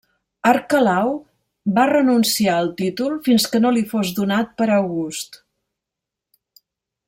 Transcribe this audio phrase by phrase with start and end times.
[0.51, 1.11] Arquelau
[1.75, 5.39] va renunciar al títol fins que no li fos donat per August.